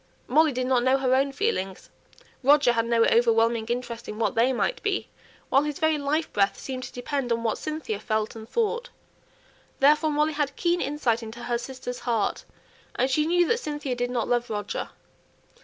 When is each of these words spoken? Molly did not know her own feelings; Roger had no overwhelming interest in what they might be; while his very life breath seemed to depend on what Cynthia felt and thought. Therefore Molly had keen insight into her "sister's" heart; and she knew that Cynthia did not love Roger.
Molly 0.25 0.51
did 0.51 0.65
not 0.65 0.81
know 0.81 0.97
her 0.97 1.13
own 1.13 1.31
feelings; 1.31 1.91
Roger 2.41 2.71
had 2.71 2.87
no 2.87 3.05
overwhelming 3.05 3.67
interest 3.67 4.09
in 4.09 4.17
what 4.17 4.33
they 4.33 4.51
might 4.51 4.81
be; 4.81 5.09
while 5.49 5.61
his 5.61 5.77
very 5.77 5.99
life 5.99 6.33
breath 6.33 6.57
seemed 6.59 6.81
to 6.85 6.91
depend 6.91 7.31
on 7.31 7.43
what 7.43 7.59
Cynthia 7.59 7.99
felt 7.99 8.35
and 8.35 8.49
thought. 8.49 8.89
Therefore 9.79 10.09
Molly 10.09 10.33
had 10.33 10.55
keen 10.55 10.81
insight 10.81 11.21
into 11.21 11.43
her 11.43 11.59
"sister's" 11.59 11.99
heart; 11.99 12.45
and 12.95 13.11
she 13.11 13.27
knew 13.27 13.47
that 13.47 13.59
Cynthia 13.59 13.93
did 13.95 14.09
not 14.09 14.27
love 14.27 14.49
Roger. 14.49 14.89